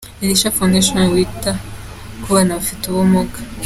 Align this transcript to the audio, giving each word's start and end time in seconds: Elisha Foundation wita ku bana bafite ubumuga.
Elisha 0.23 0.51
Foundation 0.57 1.01
wita 1.13 1.51
ku 2.21 2.27
bana 2.35 2.57
bafite 2.59 2.83
ubumuga. 2.87 3.37